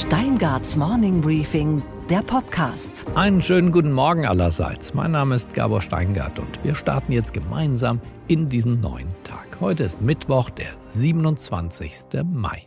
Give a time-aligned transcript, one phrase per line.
[0.00, 3.04] Steingarts Morning Briefing, der Podcast.
[3.16, 4.94] Einen schönen guten Morgen allerseits.
[4.94, 9.58] Mein Name ist Gabor Steingart und wir starten jetzt gemeinsam in diesen neuen Tag.
[9.60, 12.24] Heute ist Mittwoch, der 27.
[12.32, 12.64] Mai.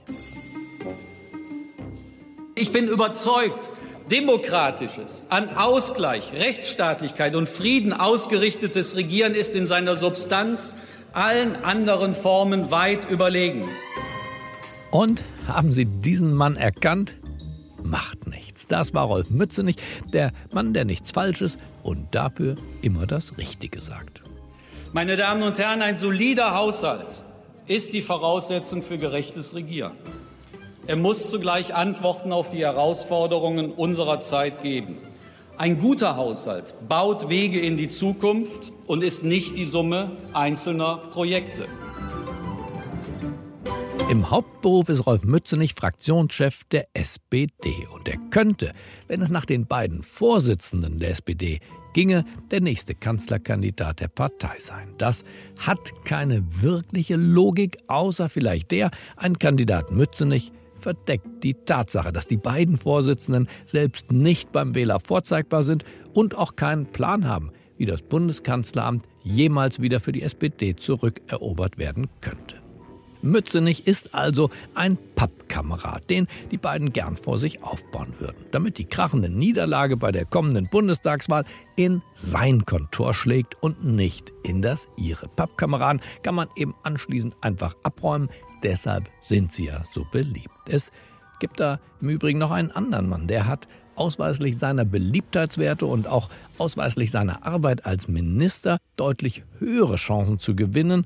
[2.53, 3.71] Ich bin überzeugt,
[4.11, 10.75] demokratisches, an Ausgleich, Rechtsstaatlichkeit und Frieden ausgerichtetes Regieren ist in seiner Substanz
[11.13, 13.67] allen anderen Formen weit überlegen.
[14.91, 17.15] Und haben Sie diesen Mann erkannt?
[17.83, 18.67] Macht nichts.
[18.67, 19.75] Das war Rolf Mützenich,
[20.11, 24.21] der Mann, der nichts Falsches und dafür immer das Richtige sagt.
[24.93, 27.23] Meine Damen und Herren, ein solider Haushalt
[27.67, 29.93] ist die Voraussetzung für gerechtes Regieren.
[30.85, 34.97] Er muss zugleich Antworten auf die Herausforderungen unserer Zeit geben.
[35.57, 41.67] Ein guter Haushalt baut Wege in die Zukunft und ist nicht die Summe einzelner Projekte.
[44.13, 48.71] Im Hauptberuf ist Rolf Mützenich Fraktionschef der SPD und er könnte,
[49.07, 51.59] wenn es nach den beiden Vorsitzenden der SPD
[51.95, 54.93] ginge, der nächste Kanzlerkandidat der Partei sein.
[54.99, 55.25] Das
[55.57, 62.37] hat keine wirkliche Logik, außer vielleicht der, ein Kandidat Mützenich verdeckt die Tatsache, dass die
[62.37, 68.03] beiden Vorsitzenden selbst nicht beim Wähler vorzeigbar sind und auch keinen Plan haben, wie das
[68.03, 72.62] Bundeskanzleramt jemals wieder für die SPD zurückerobert werden könnte.
[73.23, 78.85] Mützenich ist also ein Pappkamerad, den die beiden gern vor sich aufbauen würden, damit die
[78.85, 81.45] krachende Niederlage bei der kommenden Bundestagswahl
[81.77, 85.29] in sein Kontor schlägt und nicht in das ihre.
[85.29, 88.29] Pappkameraden kann man eben anschließend einfach abräumen,
[88.61, 90.49] deshalb sind sie ja so beliebt.
[90.67, 90.91] Es
[91.39, 96.29] gibt da im Übrigen noch einen anderen Mann, der hat ausweislich seiner Beliebtheitswerte und auch
[96.57, 101.05] ausweislich seiner Arbeit als Minister deutlich höhere Chancen zu gewinnen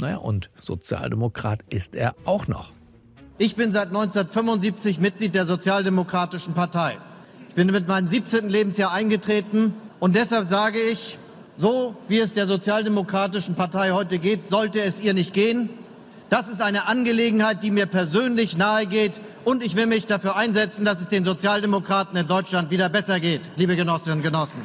[0.00, 2.72] naja, und Sozialdemokrat ist er auch noch.
[3.38, 6.98] Ich bin seit 1975 Mitglied der Sozialdemokratischen Partei.
[7.48, 8.48] Ich bin mit meinem 17.
[8.48, 11.18] Lebensjahr eingetreten und deshalb sage ich,
[11.56, 15.70] so wie es der Sozialdemokratischen Partei heute geht, sollte es ihr nicht gehen.
[16.28, 20.84] Das ist eine Angelegenheit, die mir persönlich nahe geht und ich will mich dafür einsetzen,
[20.84, 24.60] dass es den Sozialdemokraten in Deutschland wieder besser geht, liebe Genossinnen und Genossen.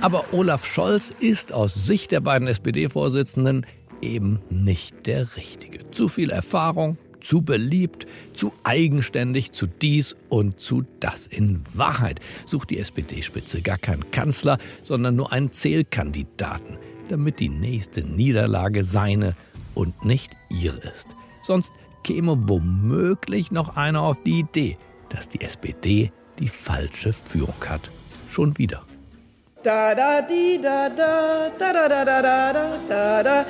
[0.00, 3.66] Aber Olaf Scholz ist aus Sicht der beiden SPD-Vorsitzenden
[4.04, 5.90] eben nicht der Richtige.
[5.90, 11.26] Zu viel Erfahrung, zu beliebt, zu eigenständig, zu dies und zu das.
[11.26, 16.76] In Wahrheit sucht die SPD-Spitze gar keinen Kanzler, sondern nur einen Zählkandidaten,
[17.08, 19.34] damit die nächste Niederlage seine
[19.74, 21.08] und nicht ihre ist.
[21.42, 21.72] Sonst
[22.04, 24.76] käme womöglich noch einer auf die Idee,
[25.08, 27.90] dass die SPD die falsche Führung hat.
[28.28, 28.84] Schon wieder.
[29.64, 33.46] Da da di da da da da da da da da da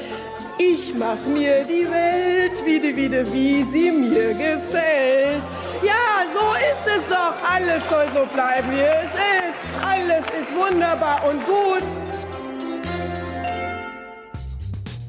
[0.60, 5.42] ich mach mir die Welt wieder, wieder, wie sie mir gefällt.
[5.82, 7.34] Ja, so ist es doch.
[7.52, 9.12] Alles soll so bleiben, wie es
[9.48, 9.60] ist.
[9.84, 11.82] Alles ist wunderbar und gut.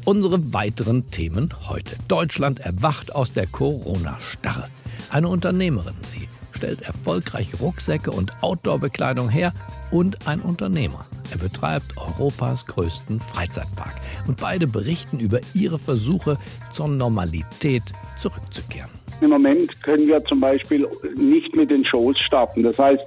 [0.06, 1.98] Unsere weiteren Themen heute.
[2.08, 4.70] Deutschland erwacht aus der Corona-Starre.
[5.12, 9.54] Eine Unternehmerin, sie stellt erfolgreich Rucksäcke und Outdoor-Bekleidung her
[9.92, 11.06] und ein Unternehmer.
[11.32, 13.96] Er betreibt Europas größten Freizeitpark.
[14.28, 16.38] Und beide berichten über ihre Versuche,
[16.72, 17.84] zur Normalität
[18.18, 18.90] zurückzukehren.
[19.22, 22.64] Im Moment können wir zum Beispiel nicht mit den Shows starten.
[22.64, 23.04] Das heißt,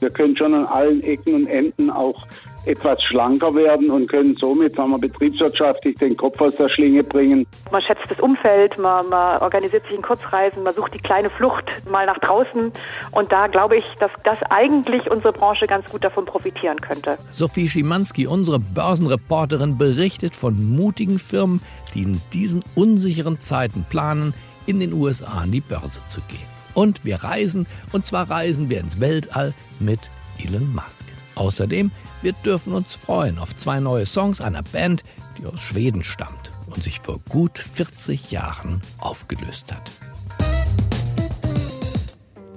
[0.00, 2.26] wir können schon an allen Ecken und Enden auch
[2.66, 7.46] etwas schlanker werden und können somit, sagen wir, betriebswirtschaftlich den Kopf aus der Schlinge bringen.
[7.70, 11.64] Man schätzt das Umfeld, man, man organisiert sich in Kurzreisen, man sucht die kleine Flucht
[11.90, 12.72] mal nach draußen
[13.12, 17.18] und da glaube ich, dass das eigentlich unsere Branche ganz gut davon profitieren könnte.
[17.30, 21.62] Sophie Schimanski, unsere Börsenreporterin, berichtet von mutigen Firmen,
[21.94, 24.34] die in diesen unsicheren Zeiten planen,
[24.66, 26.38] in den USA an die Börse zu gehen.
[26.74, 31.06] Und wir reisen, und zwar reisen wir ins Weltall mit Elon Musk.
[31.34, 31.90] Außerdem,
[32.22, 35.04] wir dürfen uns freuen auf zwei neue Songs einer Band,
[35.38, 39.90] die aus Schweden stammt und sich vor gut 40 Jahren aufgelöst hat.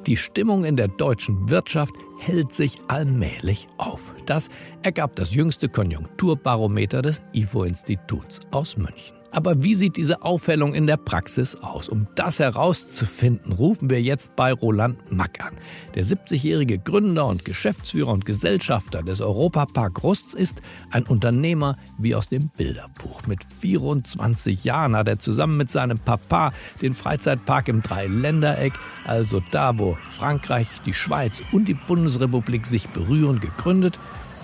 [0.06, 4.14] Die Stimmung in der deutschen Wirtschaft hält sich allmählich auf.
[4.26, 4.50] Das
[4.82, 9.23] ergab das jüngste Konjunkturbarometer des IFO-Instituts aus München.
[9.34, 11.90] Aber wie sieht diese Aufhellung in der Praxis aus?
[11.90, 15.56] Um das herauszufinden, rufen wir jetzt bei Roland Mack an.
[15.96, 22.30] Der 70-jährige Gründer und Geschäftsführer und Gesellschafter des Europapark Rust ist ein Unternehmer wie aus
[22.30, 23.26] dem Bilderbuch.
[23.26, 26.54] Mit 24 Jahren hat er zusammen mit seinem Papa
[26.84, 33.40] den Freizeitpark im Dreiländereck, also da, wo Frankreich, die Schweiz und die Bundesrepublik sich berühren,
[33.40, 33.98] gegründet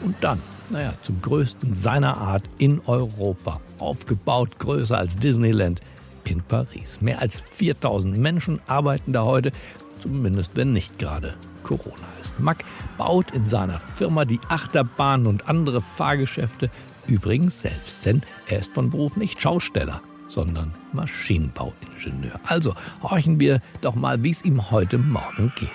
[0.03, 0.41] und dann
[0.71, 3.60] naja, zum größten seiner Art in Europa.
[3.80, 5.81] Aufgebaut, größer als Disneyland
[6.25, 7.01] in Paris.
[7.01, 9.51] Mehr als 4000 Menschen arbeiten da heute
[10.00, 12.39] Zumindest wenn nicht gerade Corona ist.
[12.39, 12.63] Mack
[12.98, 16.69] baut in seiner Firma die Achterbahnen und andere Fahrgeschäfte
[17.07, 22.39] übrigens selbst, denn er ist von Beruf nicht Schausteller, sondern Maschinenbauingenieur.
[22.45, 22.74] Also
[23.04, 25.69] horchen wir doch mal, wie es ihm heute Morgen geht.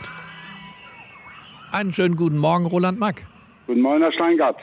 [1.70, 3.26] Einen schönen guten Morgen, Roland Mack.
[3.66, 4.56] Guten Morgen, Herr Steingart.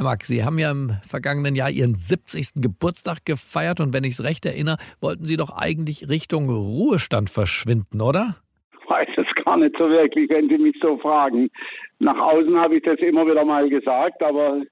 [0.00, 2.62] Herr Mack, Sie haben ja im vergangenen Jahr Ihren 70.
[2.62, 8.00] Geburtstag gefeiert und wenn ich es recht erinnere, wollten Sie doch eigentlich Richtung Ruhestand verschwinden,
[8.00, 8.36] oder?
[8.80, 11.50] Ich weiß es gar nicht so wirklich, wenn Sie mich so fragen.
[11.98, 14.62] Nach außen habe ich das immer wieder mal gesagt, aber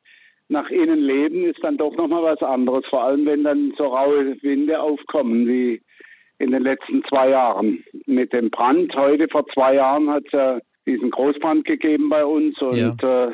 [0.49, 4.35] nach innen leben ist dann doch nochmal was anderes, vor allem wenn dann so raue
[4.41, 5.83] Winde aufkommen wie
[6.39, 7.85] in den letzten zwei Jahren.
[8.07, 12.59] Mit dem Brand heute vor zwei Jahren hat es ja diesen Großbrand gegeben bei uns
[12.63, 13.27] und ja.
[13.27, 13.33] äh,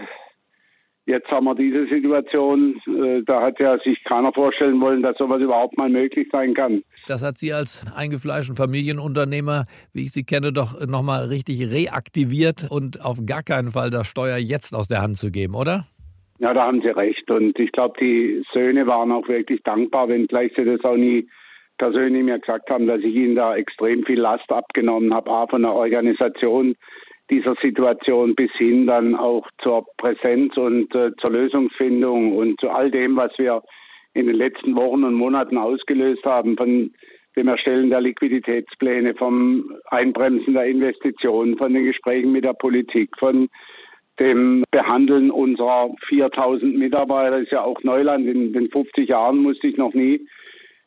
[1.06, 5.41] Jetzt haben wir diese Situation, äh, da hat ja sich keiner vorstellen wollen, dass sowas
[5.41, 6.83] überhaupt mal möglich sein kann.
[7.06, 13.05] Das hat Sie als eingefleischten Familienunternehmer, wie ich Sie kenne, doch nochmal richtig reaktiviert und
[13.05, 15.85] auf gar keinen Fall das Steuer jetzt aus der Hand zu geben, oder?
[16.39, 17.31] Ja, da haben Sie recht.
[17.31, 21.29] Und ich glaube, die Söhne waren auch wirklich dankbar, wenngleich sie das auch nie
[21.79, 25.62] persönlich mir gesagt haben, dass ich ihnen da extrem viel Last abgenommen habe, A, von
[25.62, 26.77] der Organisation,
[27.31, 32.91] dieser Situation bis hin dann auch zur Präsenz und äh, zur Lösungsfindung und zu all
[32.91, 33.62] dem, was wir
[34.12, 36.93] in den letzten Wochen und Monaten ausgelöst haben, von
[37.37, 43.49] dem Erstellen der Liquiditätspläne, vom Einbremsen der Investitionen, von den Gesprächen mit der Politik, von
[44.20, 48.27] dem Behandeln unserer 4000 Mitarbeiter, ist ja auch Neuland.
[48.29, 50.20] In den 50 Jahren musste ich noch nie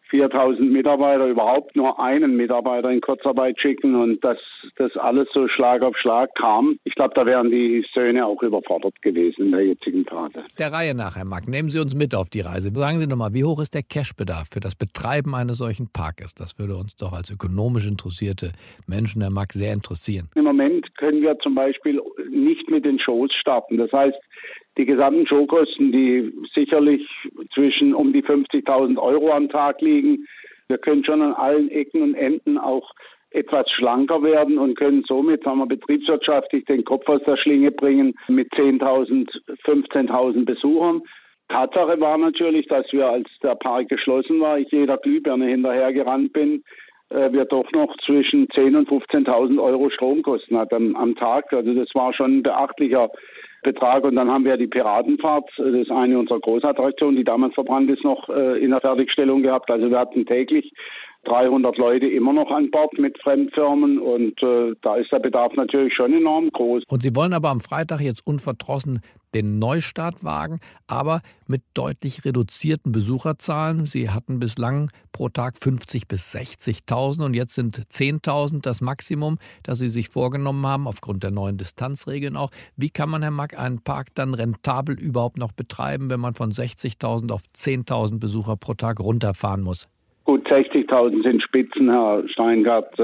[0.09, 4.37] 4000 Mitarbeiter überhaupt nur einen Mitarbeiter in Kurzarbeit schicken und dass
[4.77, 6.79] das alles so Schlag auf Schlag kam.
[6.83, 10.43] Ich glaube, da wären die Söhne auch überfordert gewesen in der jetzigen Phase.
[10.57, 12.71] Der Reihe nach, Herr Mack, nehmen Sie uns mit auf die Reise.
[12.73, 16.33] Sagen Sie nochmal, wie hoch ist der Cashbedarf für das Betreiben eines solchen Parkes?
[16.35, 18.51] Das würde uns doch als ökonomisch interessierte
[18.87, 20.29] Menschen, Herr Mack, sehr interessieren.
[20.35, 23.77] Im Moment können wir zum Beispiel nicht mit den Shows starten.
[23.77, 24.17] Das heißt,
[24.77, 27.07] die gesamten Showkosten, die sicherlich
[27.53, 30.27] zwischen um die 50.000 Euro am Tag liegen.
[30.67, 32.91] Wir können schon an allen Ecken und Enden auch
[33.31, 38.15] etwas schlanker werden und können somit, sagen wir, betriebswirtschaftlich den Kopf aus der Schlinge bringen
[38.27, 39.29] mit 10.000,
[39.65, 41.01] 15.000 Besuchern.
[41.49, 46.63] Tatsache war natürlich, dass wir, als der Park geschlossen war, ich jeder Glühbirne hinterhergerannt bin,
[47.09, 51.51] äh, wir doch noch zwischen 10.000 und 15.000 Euro Stromkosten hat am, am Tag.
[51.53, 53.09] Also das war schon ein beachtlicher
[53.63, 54.03] Betrag.
[54.03, 58.03] Und dann haben wir die Piratenfahrt, das ist eine unserer Großattraktionen, die damals verbrannt ist,
[58.03, 59.69] noch äh, in der Fertigstellung gehabt.
[59.69, 60.73] Also wir hatten täglich
[61.25, 65.93] 300 Leute immer noch an Bord mit Fremdfirmen und äh, da ist der Bedarf natürlich
[65.93, 66.83] schon enorm groß.
[66.87, 69.01] Und Sie wollen aber am Freitag jetzt unverdrossen
[69.35, 73.85] den Neustart wagen, aber mit deutlich reduzierten Besucherzahlen.
[73.85, 79.79] Sie hatten bislang pro Tag 50 bis 60.000 und jetzt sind 10.000 das Maximum, das
[79.79, 82.49] Sie sich vorgenommen haben, aufgrund der neuen Distanzregeln auch.
[82.75, 86.51] Wie kann man, Herr Mack, einen Park dann rentabel überhaupt noch betreiben, wenn man von
[86.51, 89.87] 60.000 auf 10.000 Besucher pro Tag runterfahren muss?
[90.23, 92.99] Gut, 60.000 sind Spitzen, Herr Steingart.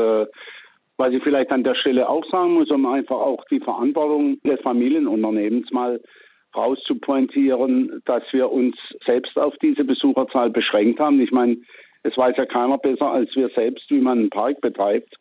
[1.04, 4.62] Was ich vielleicht an der Stelle auch sagen muss, um einfach auch die Verantwortung des
[4.62, 6.00] Familienunternehmens mal
[6.56, 11.20] rauszupointieren, dass wir uns selbst auf diese Besucherzahl beschränkt haben.
[11.20, 11.58] Ich meine,
[12.04, 15.14] es weiß ja keiner besser als wir selbst, wie man einen Park betreibt.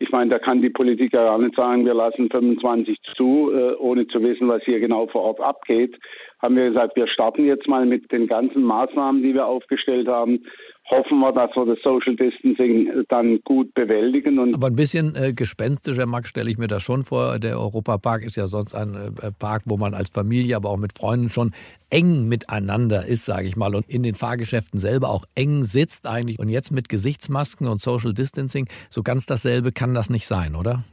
[0.00, 4.08] Ich meine, da kann die Politiker gar nicht sagen, wir lassen 25 zu, äh, ohne
[4.08, 5.96] zu wissen, was hier genau vor Ort abgeht.
[6.42, 10.44] Haben wir gesagt, wir starten jetzt mal mit den ganzen Maßnahmen, die wir aufgestellt haben
[10.90, 14.38] hoffen wir, dass wir das Social Distancing dann gut bewältigen.
[14.38, 17.38] Und Aber ein bisschen äh, gespenstischer, Max, stelle ich mir das schon vor.
[17.38, 20.96] Der Europapark ist ja sonst ein äh, Park, wo man als Familie, aber auch mit
[20.96, 21.52] Freunden schon
[21.90, 26.38] eng miteinander ist, sage ich mal, und in den Fahrgeschäften selber auch eng sitzt eigentlich.
[26.38, 30.84] Und jetzt mit Gesichtsmasken und Social Distancing, so ganz dasselbe kann das nicht sein, oder?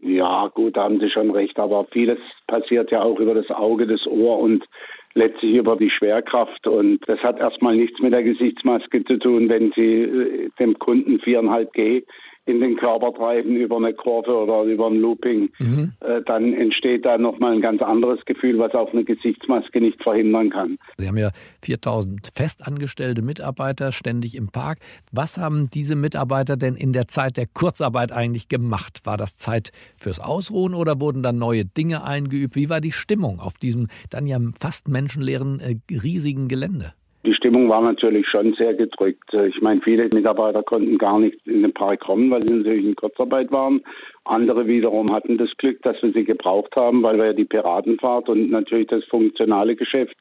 [0.00, 2.18] Ja, gut, da haben Sie schon recht, aber vieles
[2.48, 4.64] passiert ja auch über das Auge, das Ohr und
[5.14, 6.66] letztlich über die Schwerkraft.
[6.66, 11.18] Und das hat erstmal nichts mit der Gesichtsmaske zu tun, wenn Sie äh, dem Kunden
[11.18, 12.04] 4,5G
[12.44, 15.92] in den Körper treiben über eine Kurve oder über ein Looping, mhm.
[16.00, 20.50] äh, dann entsteht da nochmal ein ganz anderes Gefühl, was auch eine Gesichtsmaske nicht verhindern
[20.50, 20.78] kann.
[20.98, 21.30] Sie haben ja
[21.62, 24.78] 4000 festangestellte Mitarbeiter ständig im Park.
[25.12, 29.00] Was haben diese Mitarbeiter denn in der Zeit der Kurzarbeit eigentlich gemacht?
[29.04, 32.56] War das Zeit fürs Ausruhen oder wurden dann neue Dinge eingeübt?
[32.56, 36.92] Wie war die Stimmung auf diesem dann ja fast menschenleeren äh, riesigen Gelände?
[37.24, 39.32] Die Stimmung war natürlich schon sehr gedrückt.
[39.32, 42.96] Ich meine, viele Mitarbeiter konnten gar nicht in den Park kommen, weil sie natürlich in
[42.96, 43.82] Kurzarbeit waren.
[44.24, 48.28] Andere wiederum hatten das Glück, dass wir sie gebraucht haben, weil wir ja die Piratenfahrt
[48.28, 50.16] und natürlich das funktionale Geschäft,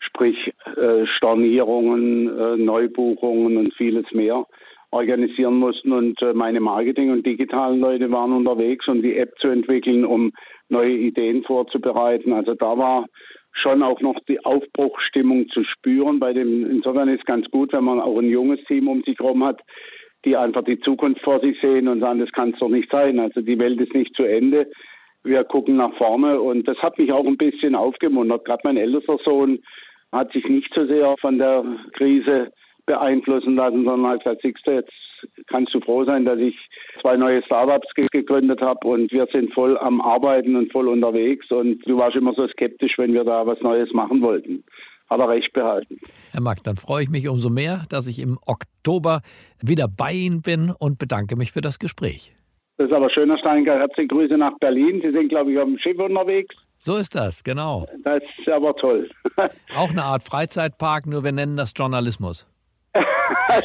[0.00, 4.44] sprich äh, Stornierungen, äh, Neubuchungen und vieles mehr,
[4.90, 9.48] organisieren mussten und äh, meine Marketing- und digitalen Leute waren unterwegs, um die App zu
[9.48, 10.32] entwickeln, um
[10.68, 12.32] neue Ideen vorzubereiten.
[12.32, 13.06] Also da war
[13.52, 16.20] schon auch noch die Aufbruchstimmung zu spüren.
[16.20, 19.44] Bei dem, insofern ist ganz gut, wenn man auch ein junges Team um sich herum
[19.44, 19.60] hat,
[20.24, 23.18] die einfach die Zukunft vor sich sehen und sagen, das kann es doch nicht sein.
[23.18, 24.70] Also die Welt ist nicht zu Ende.
[25.22, 28.44] Wir gucken nach vorne und das hat mich auch ein bisschen aufgemuntert.
[28.44, 29.60] Gerade mein ältester Sohn
[30.12, 32.52] hat sich nicht so sehr von der Krise
[32.86, 34.92] beeinflussen lassen, sondern hat gesagt, Sixte, jetzt
[35.46, 36.56] kannst du froh sein, dass ich
[37.00, 41.86] zwei neue Startups gegründet habe und wir sind voll am Arbeiten und voll unterwegs und
[41.86, 44.64] du warst immer so skeptisch, wenn wir da was Neues machen wollten.
[45.08, 45.98] Hat er recht behalten.
[46.30, 49.22] Herr Mack, dann freue ich mich umso mehr, dass ich im Oktober
[49.60, 52.32] wieder bei Ihnen bin und bedanke mich für das Gespräch.
[52.76, 53.78] Das ist aber schön, Herr.
[53.78, 55.02] Herzliche Grüße nach Berlin.
[55.04, 56.54] Sie sind, glaube ich, auf dem Schiff unterwegs.
[56.78, 57.84] So ist das, genau.
[58.04, 59.10] Das ist aber toll.
[59.76, 62.49] Auch eine Art Freizeitpark, nur wir nennen das Journalismus.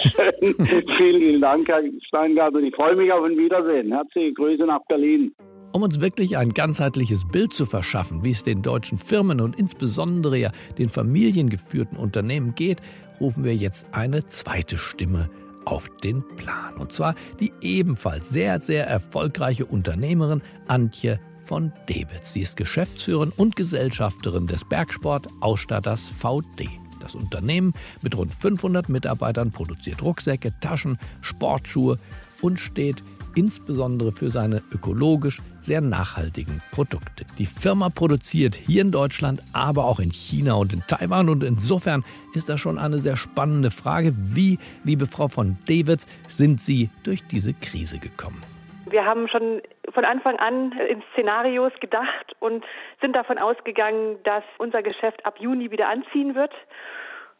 [0.01, 0.31] Schön.
[0.98, 2.55] vielen, vielen Dank, Herr Steingart.
[2.55, 3.91] Und ich freue mich auf ein Wiedersehen.
[3.91, 5.34] Herzliche Grüße nach Berlin.
[5.72, 10.38] Um uns wirklich ein ganzheitliches Bild zu verschaffen, wie es den deutschen Firmen und insbesondere
[10.38, 12.81] ja den familiengeführten Unternehmen geht,
[13.19, 15.29] rufen wir jetzt eine zweite Stimme
[15.65, 16.75] auf den Plan.
[16.77, 22.34] Und zwar die ebenfalls sehr, sehr erfolgreiche Unternehmerin Antje von Debitz.
[22.34, 26.69] Sie ist Geschäftsführerin und Gesellschafterin des Bergsport-Ausstatters VD.
[26.99, 31.97] Das Unternehmen mit rund 500 Mitarbeitern produziert Rucksäcke, Taschen, Sportschuhe
[32.41, 33.03] und steht
[33.35, 37.25] insbesondere für seine ökologisch sehr nachhaltigen Produkte.
[37.37, 42.03] Die Firma produziert hier in Deutschland, aber auch in China und in Taiwan und insofern
[42.33, 47.23] ist das schon eine sehr spannende Frage, wie, liebe Frau von Davids, sind Sie durch
[47.23, 48.54] diese Krise gekommen?
[48.86, 49.62] Wir haben schon
[49.94, 52.63] von Anfang an in Szenarios gedacht und
[53.01, 56.54] sind davon ausgegangen, dass unser Geschäft ab Juni wieder anziehen wird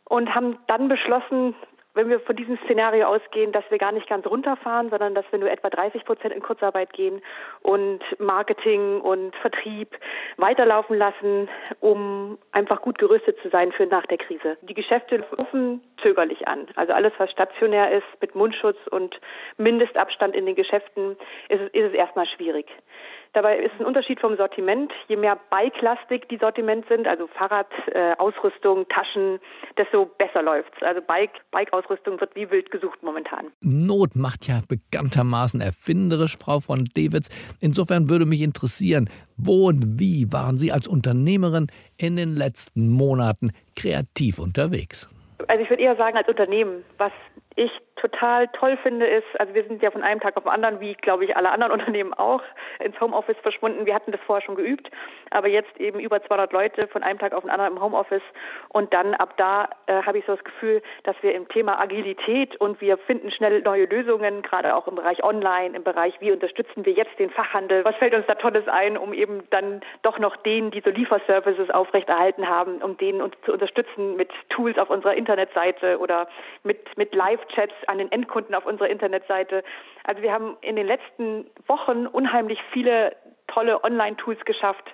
[0.06, 1.56] und haben dann beschlossen,
[1.96, 5.40] wenn wir von diesem Szenario ausgehen, dass wir gar nicht ganz runterfahren, sondern dass wir
[5.40, 7.22] nur etwa 30 Prozent in Kurzarbeit gehen
[7.62, 9.90] und Marketing und Vertrieb
[10.38, 11.50] weiterlaufen lassen,
[11.80, 14.58] um einfach gut gerüstet zu sein für nach der Krise.
[14.62, 16.68] Die Geschäfte laufen zögerlich an.
[16.75, 19.20] Also alles, was stationär ist, mit Mundschutz und
[19.58, 21.18] Mindestabstand in den Geschäften,
[21.50, 22.68] ist, ist es erstmal schwierig.
[23.36, 24.94] Dabei ist ein Unterschied vom Sortiment.
[25.10, 29.39] Je mehr Bike-lastig die Sortiment sind, also Fahrrad, äh, Ausrüstung, Taschen,
[29.77, 30.82] desto besser läuft's.
[30.82, 33.51] Also Bike, Bike-Ausrüstung wird wie wild gesucht momentan.
[33.60, 37.27] Not macht ja bekanntermaßen erfinderisch, Frau von Dewitz.
[37.60, 43.51] Insofern würde mich interessieren, wo und wie waren Sie als Unternehmerin in den letzten Monaten
[43.75, 45.10] kreativ unterwegs?
[45.50, 46.86] Also ich würde eher sagen als Unternehmen.
[46.98, 47.12] Was
[47.58, 50.80] ich total toll finde, ist, also wir sind ja von einem Tag auf den anderen,
[50.80, 52.42] wie glaube ich alle anderen Unternehmen auch,
[52.80, 53.86] ins Homeoffice verschwunden.
[53.86, 54.90] Wir hatten das vorher schon geübt,
[55.32, 58.22] aber jetzt eben über 200 Leute von einem Tag auf den anderen im Homeoffice
[58.70, 62.56] und dann ab da äh, habe ich so das Gefühl, dass wir im Thema Agilität
[62.58, 66.86] und wir finden schnell neue Lösungen, gerade auch im Bereich Online, im Bereich, wie unterstützen
[66.86, 70.36] wir jetzt den Fachhandel, was fällt uns da Tolles ein, um eben dann doch noch
[70.38, 75.14] denen, die so Lieferservices aufrechterhalten haben, um denen uns zu unterstützen mit Tools auf unserer
[75.14, 76.28] Internetseite oder
[76.64, 79.63] mit, mit Live-Chats an den Endkunden auf unserer Internetseite.
[80.04, 83.15] Also wir haben in den letzten Wochen unheimlich viele
[83.48, 84.86] tolle Online-Tools geschafft.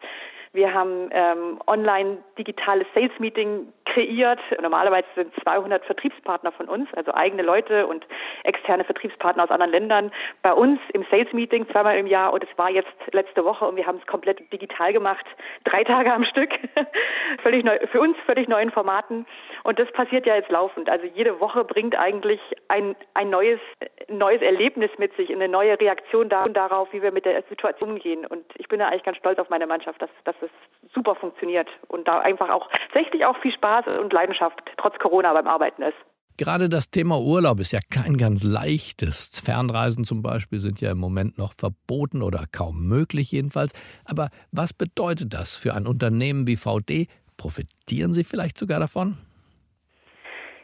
[0.53, 4.39] Wir haben ähm, online digitales Sales Meeting kreiert.
[4.61, 8.05] Normalerweise sind 200 Vertriebspartner von uns, also eigene Leute und
[8.43, 12.33] externe Vertriebspartner aus anderen Ländern, bei uns im Sales Meeting zweimal im Jahr.
[12.33, 15.25] Und es war jetzt letzte Woche und wir haben es komplett digital gemacht,
[15.65, 16.51] drei Tage am Stück,
[17.43, 19.25] völlig neu, für uns völlig neuen Formaten.
[19.63, 20.89] Und das passiert ja jetzt laufend.
[20.89, 23.59] Also jede Woche bringt eigentlich ein, ein neues,
[24.07, 28.25] neues Erlebnis mit sich, eine neue Reaktion darauf, wie wir mit der Situation umgehen.
[28.25, 30.49] Und ich bin da eigentlich ganz stolz auf meine Mannschaft, dass, dass es
[30.93, 35.47] super funktioniert und da einfach auch tatsächlich auch viel Spaß und Leidenschaft trotz Corona beim
[35.47, 35.97] Arbeiten ist.
[36.37, 39.39] Gerade das Thema Urlaub ist ja kein ganz leichtes.
[39.43, 43.73] Fernreisen zum Beispiel sind ja im Moment noch verboten oder kaum möglich jedenfalls.
[44.05, 47.07] Aber was bedeutet das für ein Unternehmen wie VD?
[47.37, 49.17] Profitieren Sie vielleicht sogar davon?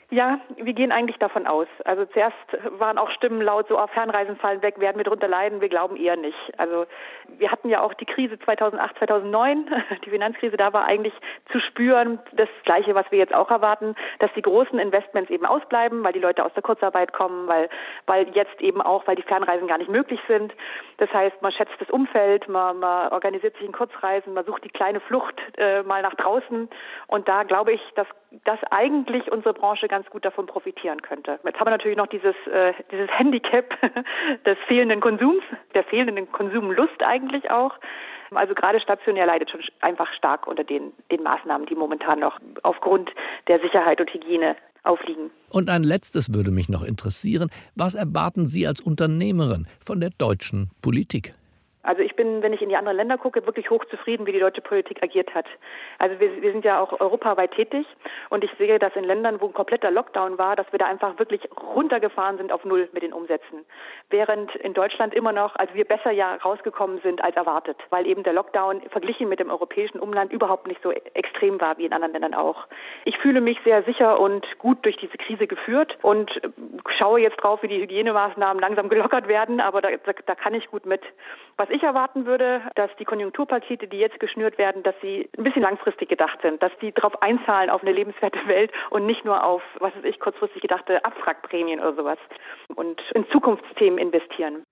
[0.10, 1.68] Ja, wir gehen eigentlich davon aus.
[1.84, 2.36] Also zuerst
[2.80, 5.60] waren auch Stimmen laut, so auf Fernreisen fallen weg, werden wir darunter leiden?
[5.60, 6.38] Wir glauben eher nicht.
[6.56, 6.86] Also
[7.28, 9.70] wir hatten ja auch die Krise 2008, 2009,
[10.06, 11.14] die Finanzkrise, da war eigentlich
[11.52, 16.02] zu spüren, das Gleiche, was wir jetzt auch erwarten, dass die großen Investments eben ausbleiben,
[16.06, 17.70] weil die Leute aus der Kurzarbeit kommen, weil,
[18.06, 20.54] weil jetzt eben auch, weil die Fernreisen gar nicht möglich sind.
[21.00, 24.70] Das heißt, man schätzt das Umfeld, man, man organisiert sich in Kurzreisen, man sucht die
[24.70, 26.70] kleine Flucht äh, mal nach draußen.
[27.08, 28.08] Und da glaube ich, dass,
[28.44, 31.40] dass eigentlich unsere Branche ganz gut davon profitieren könnte.
[31.44, 33.70] Jetzt haben wir natürlich noch dieses, äh, dieses Handicap
[34.46, 35.44] des fehlenden Konsums,
[35.74, 37.74] der fehlenden Konsumlust eigentlich auch.
[38.32, 43.10] Also gerade stationär leidet schon einfach stark unter den, den Maßnahmen, die momentan noch aufgrund
[43.48, 45.32] der Sicherheit und Hygiene aufliegen.
[45.50, 47.50] Und ein letztes würde mich noch interessieren.
[47.76, 51.34] Was erwarten Sie als Unternehmerin von der deutschen Politik?
[51.88, 54.62] Also ich bin, wenn ich in die anderen Länder gucke, wirklich hochzufrieden, wie die deutsche
[54.62, 55.46] Politik agiert hat.
[56.00, 57.88] Also wir, wir sind ja auch europaweit tätig
[58.30, 61.18] und ich sehe, dass in Ländern, wo ein kompletter Lockdown war, dass wir da einfach
[61.18, 63.66] wirklich runtergefahren sind auf Null mit den Umsätzen.
[64.10, 68.24] Während in Deutschland immer noch, also wir besser ja rausgekommen sind als erwartet, weil eben
[68.24, 72.12] der Lockdown verglichen mit dem europäischen Umland überhaupt nicht so extrem war wie in anderen
[72.12, 72.68] Ländern auch.
[73.06, 76.30] Ich fühle mich sehr sicher und gut durch diese Krise geführt und
[77.00, 80.68] schaue jetzt drauf, wie die Hygienemaßnahmen langsam gelockert werden, aber da, da, da kann ich
[80.68, 81.02] gut mit.
[81.56, 85.62] Was ich erwarten würde, dass die Konjunkturpakete, die jetzt geschnürt werden, dass sie ein bisschen
[85.62, 89.62] langfristig gedacht sind, dass die darauf einzahlen auf eine lebenswerte Welt und nicht nur auf,
[89.80, 92.20] was weiß ich, kurzfristig gedachte Abwrackprämien oder sowas
[92.76, 94.64] und in Zukunftsthemen investieren.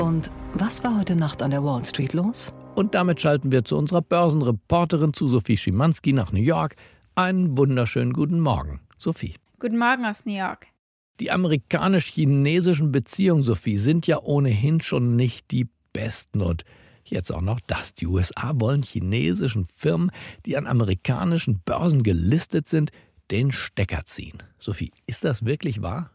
[0.00, 2.54] Und was war heute Nacht an der Wall Street los?
[2.74, 6.74] Und damit schalten wir zu unserer Börsenreporterin, zu Sophie Schimanski nach New York.
[7.14, 9.34] Einen wunderschönen guten Morgen, Sophie.
[9.60, 10.71] Guten Morgen aus New York.
[11.20, 16.40] Die amerikanisch-chinesischen Beziehungen, Sophie, sind ja ohnehin schon nicht die besten.
[16.40, 16.64] Und
[17.04, 17.94] jetzt auch noch das.
[17.94, 20.10] Die USA wollen chinesischen Firmen,
[20.46, 22.90] die an amerikanischen Börsen gelistet sind,
[23.30, 24.38] den Stecker ziehen.
[24.58, 26.10] Sophie, ist das wirklich wahr?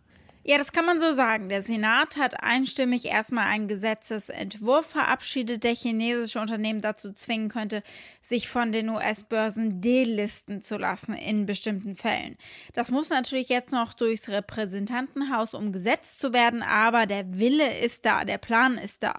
[0.49, 1.49] Ja, das kann man so sagen.
[1.49, 7.83] Der Senat hat einstimmig erstmal einen Gesetzesentwurf verabschiedet, der chinesische Unternehmen dazu zwingen könnte,
[8.21, 12.37] sich von den US-Börsen delisten zu lassen in bestimmten Fällen.
[12.71, 18.23] Das muss natürlich jetzt noch durchs Repräsentantenhaus umgesetzt zu werden, aber der Wille ist da,
[18.23, 19.15] der Plan ist da.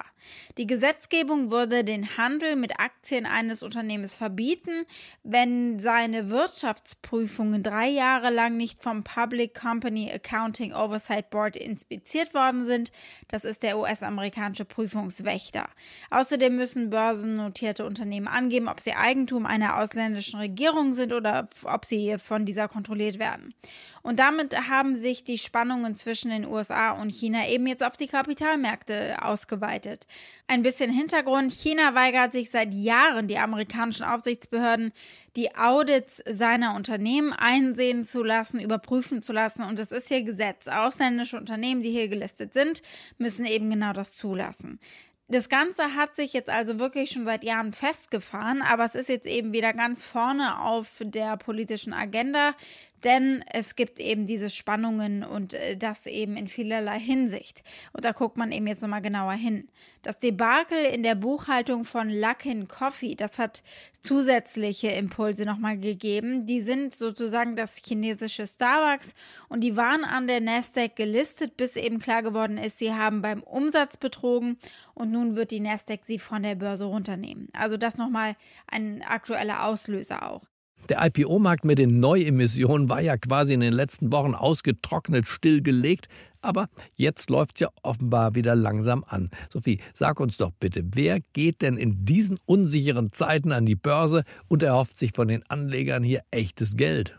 [0.56, 4.84] Die Gesetzgebung würde den Handel mit Aktien eines Unternehmens verbieten,
[5.22, 12.64] wenn seine Wirtschaftsprüfungen drei Jahre lang nicht vom Public Company Accounting Oversight Board inspiziert worden
[12.64, 12.92] sind.
[13.28, 15.68] Das ist der US-amerikanische Prüfungswächter.
[16.10, 22.16] Außerdem müssen börsennotierte Unternehmen angeben, ob sie Eigentum einer ausländischen Regierung sind oder ob sie
[22.18, 23.54] von dieser kontrolliert werden.
[24.02, 28.06] Und damit haben sich die Spannungen zwischen den USA und China eben jetzt auf die
[28.06, 30.06] Kapitalmärkte ausgeweitet.
[30.46, 31.52] Ein bisschen Hintergrund.
[31.52, 34.92] China weigert sich seit Jahren, die amerikanischen Aufsichtsbehörden,
[35.38, 39.62] die Audits seiner Unternehmen einsehen zu lassen, überprüfen zu lassen.
[39.62, 40.66] Und das ist hier Gesetz.
[40.66, 42.82] Ausländische Unternehmen, die hier gelistet sind,
[43.18, 44.80] müssen eben genau das zulassen.
[45.28, 49.26] Das Ganze hat sich jetzt also wirklich schon seit Jahren festgefahren, aber es ist jetzt
[49.26, 52.54] eben wieder ganz vorne auf der politischen Agenda.
[53.04, 57.62] Denn es gibt eben diese Spannungen und äh, das eben in vielerlei Hinsicht.
[57.92, 59.68] Und da guckt man eben jetzt nochmal genauer hin.
[60.02, 63.62] Das Debakel in der Buchhaltung von Luckin Coffee, das hat
[64.00, 66.46] zusätzliche Impulse nochmal gegeben.
[66.46, 69.14] Die sind sozusagen das chinesische Starbucks
[69.48, 73.42] und die waren an der Nasdaq gelistet, bis eben klar geworden ist, sie haben beim
[73.42, 74.58] Umsatz betrogen
[74.94, 77.48] und nun wird die Nasdaq sie von der Börse runternehmen.
[77.52, 80.42] Also das nochmal ein aktueller Auslöser auch.
[80.88, 86.08] Der IPO-Markt mit den Neuemissionen war ja quasi in den letzten Wochen ausgetrocknet, stillgelegt.
[86.40, 89.28] Aber jetzt läuft es ja offenbar wieder langsam an.
[89.52, 94.24] Sophie, sag uns doch bitte, wer geht denn in diesen unsicheren Zeiten an die Börse
[94.46, 97.18] und erhofft sich von den Anlegern hier echtes Geld?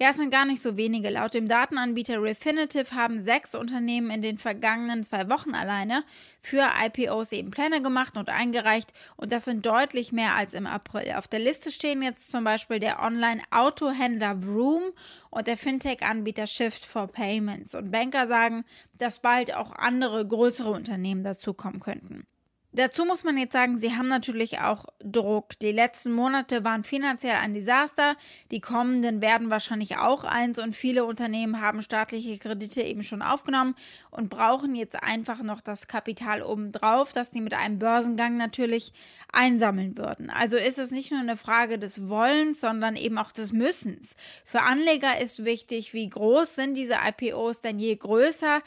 [0.00, 1.10] Ja, es sind gar nicht so wenige.
[1.10, 6.04] Laut dem Datenanbieter Refinitiv haben sechs Unternehmen in den vergangenen zwei Wochen alleine
[6.40, 8.92] für IPOs eben Pläne gemacht und eingereicht.
[9.16, 11.14] Und das sind deutlich mehr als im April.
[11.16, 14.84] Auf der Liste stehen jetzt zum Beispiel der Online-Autohändler Vroom
[15.30, 17.74] und der Fintech-Anbieter Shift for Payments.
[17.74, 18.64] Und Banker sagen,
[18.98, 22.24] dass bald auch andere größere Unternehmen dazukommen könnten.
[22.72, 25.58] Dazu muss man jetzt sagen, sie haben natürlich auch Druck.
[25.60, 28.14] Die letzten Monate waren finanziell ein Desaster.
[28.50, 33.74] Die kommenden werden wahrscheinlich auch eins und viele Unternehmen haben staatliche Kredite eben schon aufgenommen
[34.10, 38.92] und brauchen jetzt einfach noch das Kapital obendrauf, das sie mit einem Börsengang natürlich
[39.32, 40.28] einsammeln würden.
[40.28, 44.14] Also ist es nicht nur eine Frage des Wollens, sondern eben auch des Müssens.
[44.44, 48.60] Für Anleger ist wichtig, wie groß sind diese IPOs, denn je größer,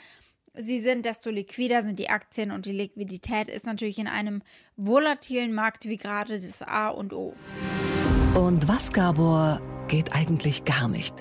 [0.57, 4.41] sie sind, desto liquider sind die Aktien und die Liquidität ist natürlich in einem
[4.75, 7.33] volatilen Markt wie gerade das A und O.
[8.35, 11.15] Und was, Gabor, geht eigentlich gar nicht?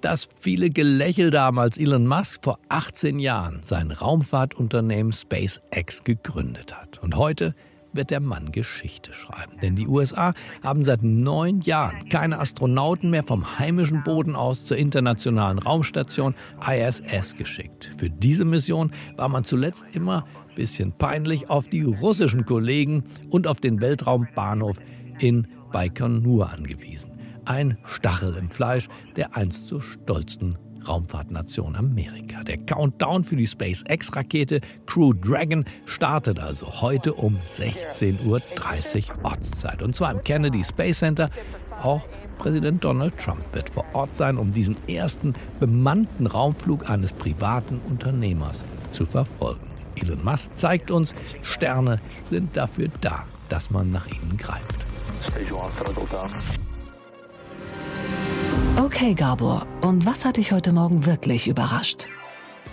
[0.00, 6.98] Das viele Gelächel damals Elon Musk vor 18 Jahren sein Raumfahrtunternehmen SpaceX gegründet hat.
[7.02, 7.54] Und heute
[7.92, 9.58] wird der Mann Geschichte schreiben.
[9.62, 14.76] Denn die USA haben seit neun Jahren keine Astronauten mehr vom heimischen Boden aus zur
[14.76, 16.34] internationalen Raumstation
[16.66, 17.90] ISS geschickt.
[17.96, 23.46] Für diese Mission war man zuletzt immer ein bisschen peinlich auf die russischen Kollegen und
[23.46, 24.78] auf den Weltraumbahnhof
[25.18, 27.12] in Baikonur angewiesen.
[27.44, 32.42] Ein Stachel im Fleisch, der einst zur stolzen Raumfahrtnation Amerika.
[32.42, 38.40] Der Countdown für die SpaceX-Rakete Crew Dragon startet also heute um 16.30 Uhr
[39.24, 39.82] Ortszeit.
[39.82, 41.30] Und zwar im Kennedy Space Center,
[41.80, 42.06] auch
[42.38, 48.64] Präsident Donald Trump wird vor Ort sein, um diesen ersten bemannten Raumflug eines privaten Unternehmers
[48.92, 49.66] zu verfolgen.
[49.96, 54.78] Elon Musk zeigt uns, Sterne sind dafür da, dass man nach ihnen greift.
[58.78, 62.06] Okay, Gabor, und was hat dich heute Morgen wirklich überrascht?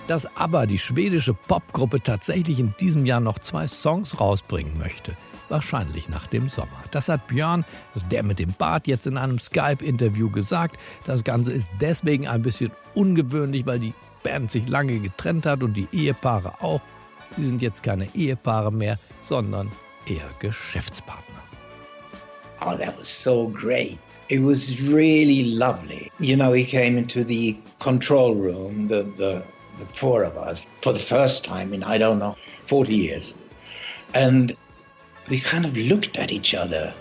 [0.05, 5.17] Dass ABBA, die schwedische Popgruppe, tatsächlich in diesem Jahr noch zwei Songs rausbringen möchte.
[5.49, 6.83] Wahrscheinlich nach dem Sommer.
[6.91, 7.65] Das hat Björn,
[8.11, 10.77] der mit dem Bart, jetzt in einem Skype-Interview gesagt.
[11.07, 15.73] Das Ganze ist deswegen ein bisschen ungewöhnlich, weil die Band sich lange getrennt hat und
[15.73, 16.81] die Ehepaare auch.
[17.35, 19.71] Sie sind jetzt keine Ehepaare mehr, sondern
[20.05, 21.44] eher Geschäftspartner.
[22.61, 23.99] Oh, that was so great.
[24.29, 26.11] It was really lovely.
[26.19, 29.43] You know, we came into the control room, the, the,
[29.77, 32.35] the four of us, for the first time in, I don't know,
[32.67, 33.33] 40 years.
[34.13, 34.55] And
[35.29, 36.93] we kind of looked at each other.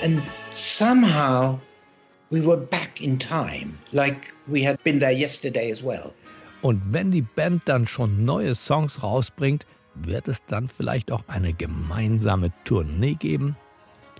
[0.00, 0.22] And
[0.54, 1.58] somehow
[2.30, 6.14] we were back in time, like we had been there yesterday as well.
[6.60, 11.52] Und wenn die Band dann schon neue Songs rausbringt, wird es dann vielleicht auch eine
[11.52, 13.56] gemeinsame Tournee geben?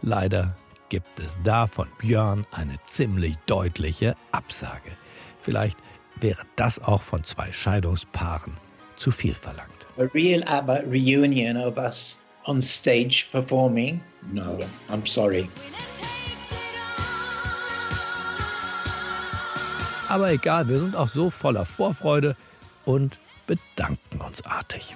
[0.02, 0.56] Leider
[0.88, 4.92] gibt es da von Björn eine ziemlich deutliche Absage.
[5.40, 5.78] Vielleicht
[6.20, 8.54] wäre das auch von zwei Scheidungspaaren
[8.96, 9.86] zu viel verlangt.
[9.98, 14.00] A real ABBA reunion of us on stage performing?
[14.32, 15.48] No, I'm sorry.
[20.08, 22.36] Aber egal, wir sind auch so voller Vorfreude
[22.84, 24.94] und bedanken uns artig.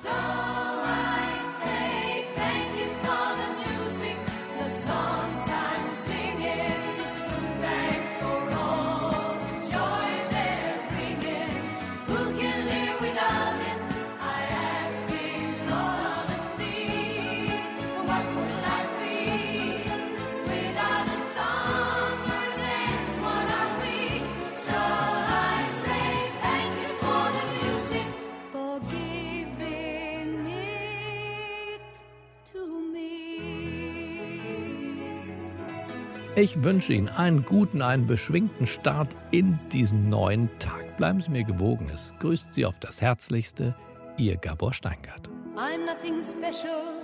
[36.43, 40.97] Ich wünsche Ihnen einen guten, einen beschwingten Start in diesen neuen Tag.
[40.97, 41.89] Bleiben Sie mir gewogen.
[41.95, 43.77] Es grüßt Sie auf das Herzlichste,
[44.17, 45.31] Ihr Gabor Steingart.
[45.55, 47.01] I'm nothing special.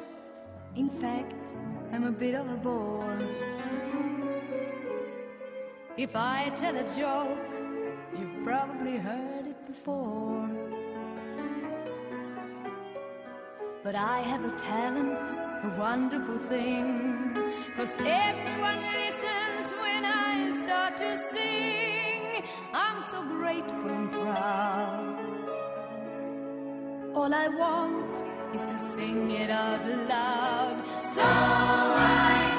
[0.75, 1.37] In fact,
[1.93, 3.17] I'm a bit of a bore.
[5.97, 7.39] If I tell a joke,
[8.19, 10.51] you've probably heard it before.
[13.85, 15.17] But I have a talent,
[15.63, 17.37] a wonderful thing.
[17.77, 19.18] Cause everyone listens
[21.31, 22.45] sing.
[22.73, 25.17] I'm so grateful and proud.
[27.15, 30.77] All I want is to sing it out loud.
[31.01, 32.58] So I.